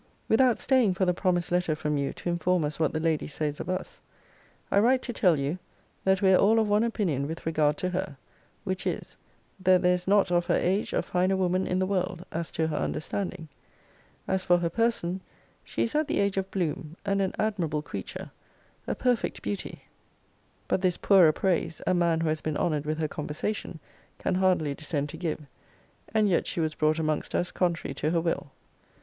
Without 0.27 0.57
staying 0.57 0.95
for 0.95 1.05
the 1.05 1.13
promised 1.13 1.51
letter 1.51 1.75
from 1.75 1.95
you 1.95 2.11
to 2.13 2.27
inform 2.27 2.63
us 2.65 2.79
what 2.79 2.91
the 2.91 2.99
lady 2.99 3.27
says 3.27 3.59
of 3.59 3.69
us, 3.69 4.01
I 4.71 4.79
write 4.79 5.03
to 5.03 5.13
tell 5.13 5.37
you, 5.37 5.59
that 6.05 6.23
we 6.23 6.33
are 6.33 6.39
all 6.39 6.57
of 6.57 6.67
one 6.67 6.83
opinion 6.83 7.27
with 7.27 7.45
regard 7.45 7.77
to 7.77 7.89
her; 7.91 8.17
which 8.63 8.87
is, 8.87 9.15
that 9.59 9.83
there 9.83 9.93
is 9.93 10.07
not 10.07 10.31
of 10.31 10.47
her 10.47 10.55
age 10.55 10.91
a 10.91 11.03
finer 11.03 11.35
woman 11.37 11.67
in 11.67 11.77
the 11.77 11.85
world, 11.85 12.25
as 12.31 12.49
to 12.53 12.65
her 12.65 12.77
understanding. 12.77 13.47
As 14.27 14.43
for 14.43 14.57
her 14.57 14.71
person, 14.71 15.21
she 15.63 15.83
is 15.83 15.93
at 15.93 16.07
the 16.07 16.19
age 16.19 16.35
of 16.35 16.49
bloom, 16.49 16.97
and 17.05 17.21
an 17.21 17.35
admirable 17.37 17.83
creature; 17.83 18.31
a 18.87 18.95
perfect 18.95 19.43
beauty: 19.43 19.83
but 20.67 20.81
this 20.81 20.97
poorer 20.97 21.31
praise, 21.31 21.79
a 21.85 21.93
man, 21.93 22.21
who 22.21 22.29
has 22.29 22.41
been 22.41 22.57
honoured 22.57 22.85
with 22.87 22.97
her 22.97 23.07
conversation, 23.07 23.79
can 24.17 24.33
hardly 24.33 24.73
descend 24.73 25.09
to 25.09 25.17
give; 25.17 25.41
and 26.11 26.27
yet 26.27 26.47
she 26.47 26.59
was 26.59 26.73
brought 26.73 26.97
amongst 26.97 27.35
us 27.35 27.51
contrary 27.51 27.93
to 27.93 28.09
her 28.09 28.19
will. 28.19 28.47